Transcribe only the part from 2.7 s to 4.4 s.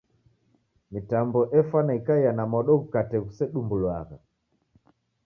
ghukate ghusedumbulwagha.